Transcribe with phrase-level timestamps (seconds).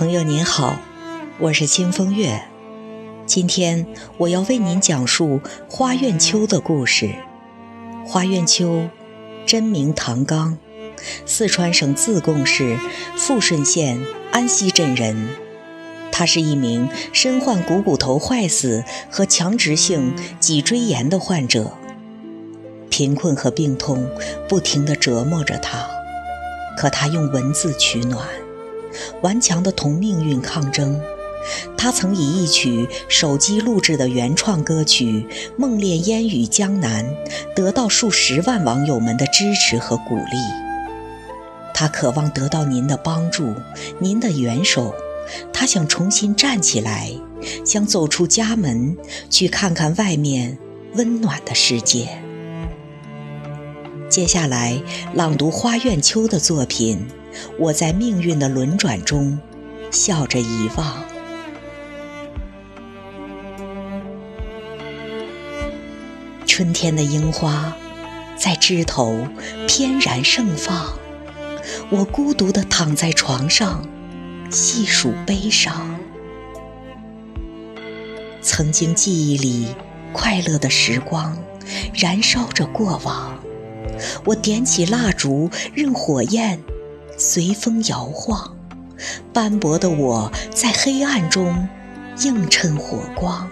[0.00, 0.80] 朋友您好，
[1.38, 2.42] 我是清风月。
[3.26, 7.14] 今天我要为您讲述花苑秋的故事。
[8.06, 8.88] 花苑秋，
[9.44, 10.56] 真名唐刚，
[11.26, 12.78] 四川省自贡市
[13.18, 14.00] 富顺县
[14.32, 15.28] 安溪镇人。
[16.10, 21.74] 他是一名身患股骨头坏死和强直性脊椎炎的患者，
[22.88, 24.10] 贫困和病痛
[24.48, 25.86] 不停地折磨着他，
[26.78, 28.26] 可他用文字取暖。
[29.22, 31.00] 顽强地同命运抗争，
[31.76, 35.26] 他曾以一曲手机录制的原创歌曲
[35.56, 37.04] 《梦恋烟雨江南》
[37.54, 40.36] 得到数十万网友们的支持和鼓励。
[41.72, 43.54] 他渴望得到您的帮助，
[43.98, 44.94] 您的援手。
[45.52, 47.10] 他想重新站起来，
[47.64, 48.96] 想走出家门，
[49.30, 50.58] 去看看外面
[50.94, 52.20] 温暖的世界。
[54.08, 54.82] 接下来
[55.14, 57.06] 朗读花苑秋的作品。
[57.58, 59.38] 我在命运的轮转中，
[59.90, 61.04] 笑着遗忘。
[66.46, 67.74] 春天的樱花
[68.36, 69.26] 在枝头
[69.66, 70.98] 翩然盛放，
[71.90, 73.86] 我孤独地躺在床上，
[74.50, 75.98] 细数悲伤。
[78.42, 79.68] 曾经记忆里
[80.12, 81.38] 快乐的时光，
[81.94, 83.38] 燃烧着过往。
[84.24, 86.60] 我点起蜡烛，任火焰。
[87.22, 88.56] 随风摇晃，
[89.30, 91.68] 斑驳的我在黑暗中
[92.22, 93.46] 映衬火光。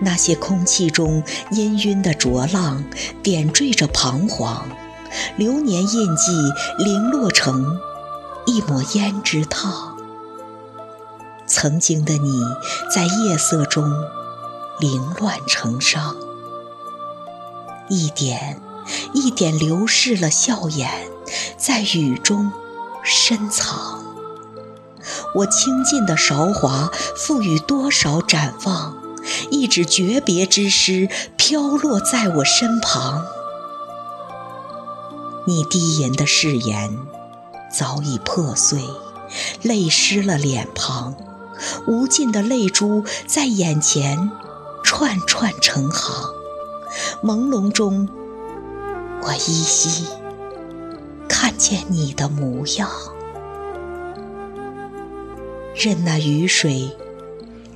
[0.00, 2.82] 那些空气中氤氲的浊浪，
[3.22, 4.66] 点缀着彷徨。
[5.36, 6.32] 流年印记
[6.78, 7.78] 零落成
[8.46, 9.98] 一抹胭脂烫。
[11.46, 12.42] 曾经的你
[12.92, 13.84] 在夜色中
[14.80, 16.16] 凌乱成伤，
[17.90, 18.62] 一点
[19.12, 21.13] 一点流逝了笑颜。
[21.56, 22.52] 在雨中
[23.02, 24.02] 深藏，
[25.34, 28.96] 我倾尽的韶华，赋予多少展望？
[29.50, 33.24] 一纸诀别之诗飘落在我身旁。
[35.46, 36.98] 你低吟的誓言
[37.72, 38.80] 早已破碎，
[39.62, 41.14] 泪湿了脸庞，
[41.86, 44.30] 无尽的泪珠在眼前
[44.82, 46.30] 串串成行。
[47.22, 48.08] 朦胧中，
[49.22, 50.06] 我依稀。
[51.36, 52.88] 看见你的模样，
[55.74, 56.96] 任那雨水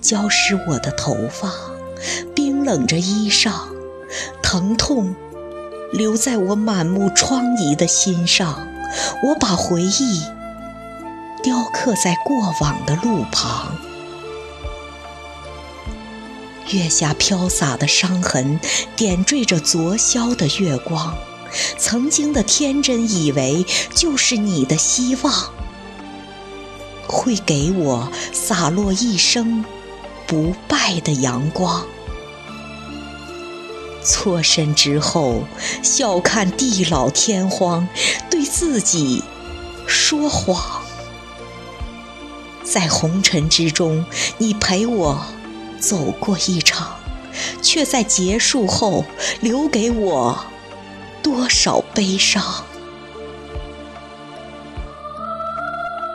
[0.00, 1.52] 浇湿我的头发，
[2.36, 3.50] 冰冷着衣裳，
[4.40, 5.12] 疼痛
[5.92, 8.64] 留在我满目疮痍的心上。
[9.24, 10.22] 我把回忆
[11.42, 13.76] 雕刻在过往的路旁，
[16.68, 18.60] 月下飘洒的伤痕
[18.94, 21.18] 点缀着昨宵的月光。
[21.76, 23.64] 曾经的天真，以为
[23.94, 25.52] 就是你的希望，
[27.06, 29.64] 会给我洒落一生
[30.26, 31.86] 不败的阳光。
[34.02, 35.44] 错身之后，
[35.82, 37.88] 笑看地老天荒，
[38.30, 39.22] 对自己
[39.86, 40.82] 说谎。
[42.62, 44.04] 在红尘之中，
[44.38, 45.26] 你陪我
[45.78, 46.96] 走过一场，
[47.60, 49.04] 却在结束后
[49.40, 50.38] 留给我。
[51.22, 52.42] 多少悲伤，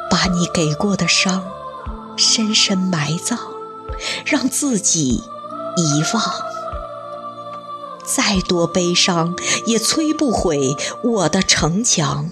[0.10, 1.44] 把你给过的伤
[2.16, 3.40] 深深埋葬，
[4.26, 5.24] 让自己
[5.76, 6.24] 遗忘。
[8.06, 12.30] 再多悲伤也摧不毁我的城墙。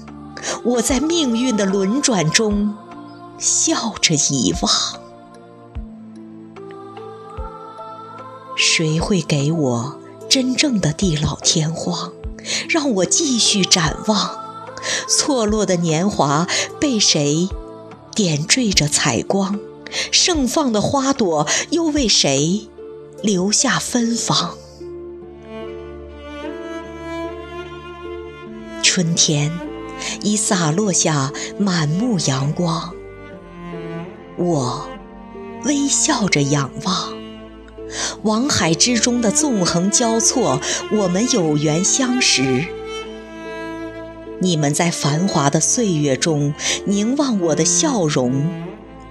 [0.64, 2.76] 我在命运的轮转中
[3.38, 4.72] 笑着遗忘。
[8.56, 10.00] 谁会给我
[10.30, 12.12] 真正的地老天荒？
[12.70, 14.38] 让我继续展望，
[15.08, 16.48] 错落的年华
[16.80, 17.50] 被谁
[18.16, 19.60] 点缀着彩光？
[20.12, 22.70] 盛放的花朵又为谁
[23.22, 24.56] 留下芬芳？
[28.82, 29.52] 春天
[30.24, 32.94] 已洒落下满目阳光，
[34.38, 34.90] 我
[35.66, 37.21] 微笑着仰望。
[38.24, 40.60] 网海之中的纵横交错，
[40.92, 42.66] 我们有缘相识。
[44.40, 46.54] 你们在繁华的岁月中
[46.86, 48.50] 凝望我的笑容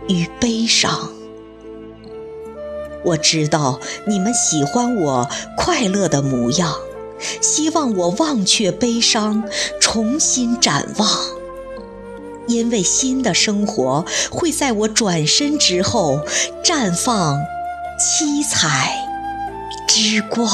[0.09, 1.11] 与悲伤。
[3.05, 6.75] 我知道你们喜欢我快乐的模样，
[7.41, 9.45] 希望我忘却悲伤，
[9.81, 11.09] 重新展望。
[12.47, 16.21] 因为新的生活会在我转身之后
[16.65, 17.41] 绽放。
[18.01, 19.07] 七彩
[19.87, 20.49] 之光。